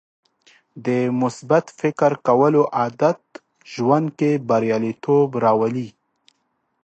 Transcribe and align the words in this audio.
د 0.85 0.87
مثبت 1.21 1.65
فکر 1.79 2.11
کولو 2.27 2.61
عادت 2.77 3.19
ژوند 3.73 4.07
کې 4.17 4.31
بریالیتوب 4.49 5.29
راولي. 5.43 5.87